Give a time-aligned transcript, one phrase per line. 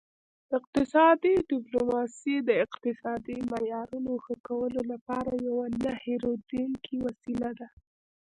[0.57, 7.67] اقتصادي ډیپلوماسي د اقتصادي معیارونو ښه کولو لپاره یوه نه هیریدونکې وسیله ده